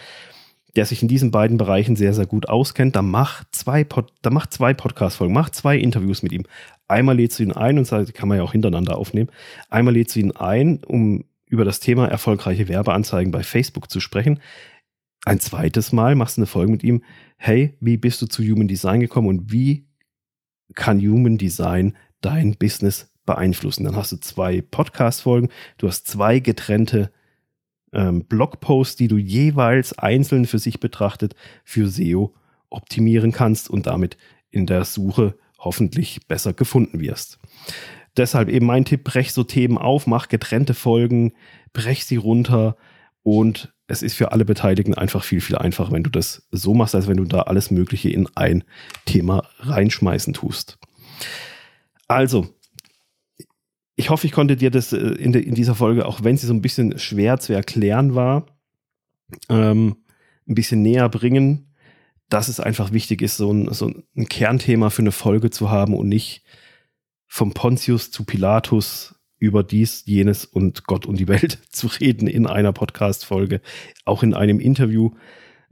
der 0.76 0.86
sich 0.86 1.02
in 1.02 1.08
diesen 1.08 1.30
beiden 1.30 1.58
Bereichen 1.58 1.94
sehr, 1.94 2.14
sehr 2.14 2.26
gut 2.26 2.48
auskennt, 2.48 2.96
dann 2.96 3.10
mach 3.10 3.44
zwei, 3.52 3.84
Pod, 3.84 4.12
dann 4.22 4.32
mach 4.32 4.46
zwei 4.46 4.74
Podcast-Folgen, 4.74 5.34
mach 5.34 5.50
zwei 5.50 5.76
Interviews 5.76 6.22
mit 6.22 6.32
ihm. 6.32 6.44
Einmal 6.88 7.16
lädst 7.16 7.38
du 7.38 7.42
ihn 7.42 7.52
ein 7.52 7.78
und 7.78 7.84
sagst, 7.84 8.14
kann 8.14 8.28
man 8.28 8.38
ja 8.38 8.44
auch 8.44 8.52
hintereinander 8.52 8.96
aufnehmen. 8.96 9.30
Einmal 9.68 9.94
lädst 9.94 10.16
du 10.16 10.20
ihn 10.20 10.32
ein, 10.32 10.82
um 10.84 11.24
über 11.46 11.64
das 11.64 11.80
Thema 11.80 12.08
erfolgreiche 12.08 12.68
Werbeanzeigen 12.68 13.30
bei 13.30 13.42
Facebook 13.42 13.90
zu 13.90 14.00
sprechen. 14.00 14.40
Ein 15.24 15.40
zweites 15.40 15.92
Mal 15.92 16.14
machst 16.14 16.36
du 16.36 16.40
eine 16.40 16.46
Folge 16.46 16.72
mit 16.72 16.82
ihm. 16.82 17.02
Hey, 17.36 17.76
wie 17.80 17.96
bist 17.96 18.22
du 18.22 18.26
zu 18.26 18.42
Human 18.42 18.68
Design 18.68 19.00
gekommen 19.00 19.28
und 19.28 19.52
wie 19.52 19.86
kann 20.74 21.00
Human 21.00 21.38
Design 21.38 21.96
dein 22.20 22.56
Business 22.56 23.12
beeinflussen? 23.26 23.84
Dann 23.84 23.96
hast 23.96 24.12
du 24.12 24.16
zwei 24.16 24.62
Podcast-Folgen, 24.62 25.50
du 25.76 25.88
hast 25.88 26.06
zwei 26.06 26.40
getrennte 26.40 27.10
ähm, 27.92 28.24
Blogposts, 28.24 28.96
die 28.96 29.08
du 29.08 29.16
jeweils 29.16 29.98
einzeln 29.98 30.46
für 30.46 30.58
sich 30.58 30.80
betrachtet 30.80 31.34
für 31.64 31.88
SEO 31.88 32.34
optimieren 32.70 33.32
kannst 33.32 33.70
und 33.70 33.86
damit 33.86 34.16
in 34.50 34.66
der 34.66 34.84
Suche 34.84 35.38
hoffentlich 35.58 36.20
besser 36.26 36.52
gefunden 36.52 37.00
wirst. 37.00 37.38
Deshalb 38.16 38.48
eben 38.48 38.66
mein 38.66 38.84
Tipp, 38.84 39.04
brech 39.04 39.32
so 39.32 39.44
Themen 39.44 39.78
auf, 39.78 40.06
mach 40.06 40.28
getrennte 40.28 40.74
Folgen, 40.74 41.32
brech 41.72 42.04
sie 42.04 42.16
runter 42.16 42.76
und 43.22 43.72
es 43.86 44.02
ist 44.02 44.14
für 44.14 44.32
alle 44.32 44.44
Beteiligten 44.44 44.94
einfach 44.94 45.24
viel, 45.24 45.40
viel 45.40 45.56
einfacher, 45.56 45.92
wenn 45.92 46.02
du 46.02 46.10
das 46.10 46.46
so 46.50 46.74
machst, 46.74 46.94
als 46.94 47.08
wenn 47.08 47.16
du 47.16 47.24
da 47.24 47.42
alles 47.42 47.70
Mögliche 47.70 48.10
in 48.10 48.28
ein 48.34 48.64
Thema 49.06 49.48
reinschmeißen 49.60 50.34
tust. 50.34 50.78
Also, 52.06 52.48
ich 53.96 54.10
hoffe, 54.10 54.26
ich 54.26 54.32
konnte 54.32 54.56
dir 54.56 54.70
das 54.70 54.92
äh, 54.92 54.98
in, 54.98 55.32
de, 55.32 55.42
in, 55.42 55.54
dieser 55.54 55.74
Folge, 55.74 56.06
auch 56.06 56.22
wenn 56.22 56.36
sie 56.36 56.46
so 56.46 56.54
ein 56.54 56.62
bisschen 56.62 56.98
schwer 56.98 57.38
zu 57.38 57.52
erklären 57.52 58.14
war, 58.14 58.46
ähm, 59.48 59.96
ein 60.46 60.54
bisschen 60.54 60.82
näher 60.82 61.08
bringen, 61.08 61.67
dass 62.28 62.48
es 62.48 62.60
einfach 62.60 62.92
wichtig 62.92 63.22
ist, 63.22 63.36
so 63.36 63.50
ein, 63.52 63.72
so 63.72 63.90
ein 64.16 64.28
Kernthema 64.28 64.90
für 64.90 65.02
eine 65.02 65.12
Folge 65.12 65.50
zu 65.50 65.70
haben 65.70 65.94
und 65.94 66.08
nicht 66.08 66.42
vom 67.26 67.52
Pontius 67.52 68.10
zu 68.10 68.24
Pilatus 68.24 69.14
über 69.38 69.62
dies, 69.62 70.04
jenes 70.06 70.44
und 70.44 70.84
Gott 70.84 71.06
und 71.06 71.18
die 71.18 71.28
Welt 71.28 71.58
zu 71.70 71.86
reden 71.86 72.26
in 72.26 72.46
einer 72.46 72.72
Podcast-Folge, 72.72 73.60
auch 74.04 74.22
in 74.22 74.34
einem 74.34 74.60
Interview. 74.60 75.12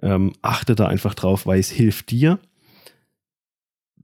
Ähm, 0.03 0.35
achte 0.43 0.75
da 0.75 0.87
einfach 0.87 1.15
drauf, 1.15 1.47
weil 1.47 1.59
es 1.59 1.71
hilft 1.71 2.11
dir, 2.11 2.39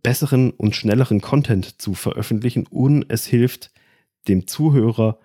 besseren 0.02 0.50
und 0.50 0.74
schnelleren 0.74 1.20
Content 1.20 1.80
zu 1.80 1.94
veröffentlichen 1.94 2.66
und 2.66 3.04
es 3.08 3.26
hilft 3.26 3.70
dem 4.26 4.46
Zuhörer 4.46 5.18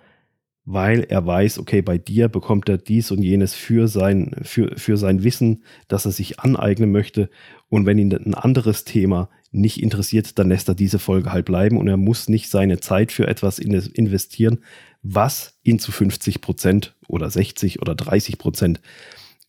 weil 0.69 1.05
er 1.07 1.25
weiß, 1.25 1.59
okay, 1.59 1.81
bei 1.81 1.97
dir 1.97 2.27
bekommt 2.27 2.67
er 2.67 2.77
dies 2.77 3.09
und 3.11 3.23
jenes 3.23 3.53
für 3.53 3.87
sein, 3.87 4.35
für, 4.41 4.77
für 4.77 4.97
sein 4.97 5.23
Wissen, 5.23 5.63
das 5.87 6.03
er 6.03 6.11
sich 6.11 6.41
aneignen 6.41 6.91
möchte. 6.91 7.29
Und 7.69 7.85
wenn 7.85 7.97
ihn 7.97 8.13
ein 8.13 8.33
anderes 8.33 8.83
Thema 8.83 9.29
nicht 9.51 9.81
interessiert, 9.81 10.37
dann 10.37 10.49
lässt 10.49 10.67
er 10.67 10.75
diese 10.75 10.99
Folge 10.99 11.31
halt 11.31 11.45
bleiben 11.45 11.77
und 11.77 11.87
er 11.87 11.95
muss 11.95 12.27
nicht 12.27 12.49
seine 12.49 12.81
Zeit 12.81 13.13
für 13.13 13.29
etwas 13.29 13.59
investieren, 13.59 14.59
was 15.03 15.57
ihn 15.63 15.79
zu 15.79 15.93
50 15.93 16.41
Prozent 16.41 16.97
oder 17.07 17.29
60 17.29 17.81
oder 17.81 17.95
30 17.95 18.37
Prozent 18.37 18.81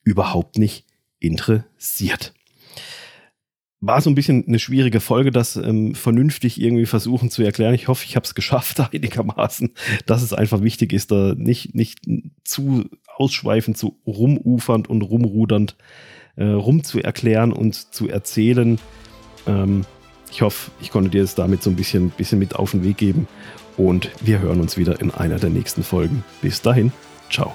überhaupt 0.04 0.56
nicht 0.56 0.86
interessiert 1.18 2.32
war 3.80 4.00
so 4.00 4.10
ein 4.10 4.14
bisschen 4.14 4.44
eine 4.46 4.58
schwierige 4.58 5.00
Folge, 5.00 5.30
das 5.30 5.56
ähm, 5.56 5.94
vernünftig 5.94 6.60
irgendwie 6.60 6.86
versuchen 6.86 7.30
zu 7.30 7.42
erklären. 7.42 7.74
Ich 7.74 7.88
hoffe, 7.88 8.04
ich 8.06 8.16
habe 8.16 8.24
es 8.24 8.34
geschafft 8.34 8.80
einigermaßen, 8.92 9.70
dass 10.06 10.22
es 10.22 10.32
einfach 10.32 10.62
wichtig 10.62 10.92
ist, 10.92 11.10
da 11.10 11.34
nicht, 11.36 11.74
nicht 11.74 12.00
zu 12.44 12.86
ausschweifend, 13.16 13.76
zu 13.76 13.98
rumufernd 14.06 14.88
und 14.88 15.02
rumrudernd 15.02 15.76
äh, 16.36 16.44
rum 16.44 16.82
und 17.52 17.74
zu 17.74 18.08
erzählen. 18.08 18.78
Ähm, 19.46 19.84
ich 20.30 20.42
hoffe, 20.42 20.70
ich 20.80 20.90
konnte 20.90 21.10
dir 21.10 21.22
es 21.22 21.34
damit 21.34 21.62
so 21.62 21.70
ein 21.70 21.76
bisschen, 21.76 22.10
bisschen 22.10 22.38
mit 22.38 22.54
auf 22.56 22.72
den 22.72 22.84
Weg 22.84 22.98
geben 22.98 23.26
und 23.76 24.10
wir 24.20 24.40
hören 24.40 24.60
uns 24.60 24.76
wieder 24.76 25.00
in 25.00 25.10
einer 25.10 25.38
der 25.38 25.50
nächsten 25.50 25.82
Folgen. 25.82 26.24
Bis 26.42 26.62
dahin, 26.62 26.92
ciao. 27.30 27.54